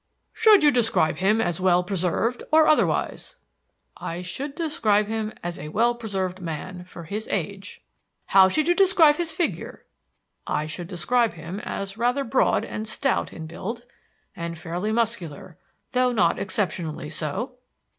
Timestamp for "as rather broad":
11.59-12.65